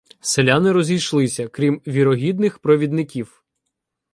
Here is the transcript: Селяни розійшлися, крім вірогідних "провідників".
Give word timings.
Селяни 0.21 0.71
розійшлися, 0.71 1.47
крім 1.47 1.81
вірогідних 1.87 2.59
"провідників". 2.59 3.43